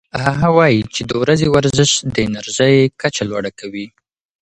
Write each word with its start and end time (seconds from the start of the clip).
هغه 0.25 0.47
وايي 0.57 0.79
چې 0.95 1.01
د 1.09 1.11
ورځې 1.21 1.47
ورزش 1.55 1.91
د 2.13 2.15
انرژۍ 2.27 2.77
کچه 3.01 3.23
لوړه 3.29 3.51
کوي. 3.59 3.87